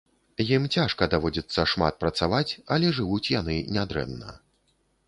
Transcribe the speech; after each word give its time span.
Ім 0.55 0.63
цяжка, 0.77 1.07
даводзіцца 1.13 1.67
шмат 1.75 2.01
працаваць, 2.05 2.51
але 2.77 2.87
жывуць 3.03 3.31
яны 3.39 3.61
нядрэнна. 3.79 4.29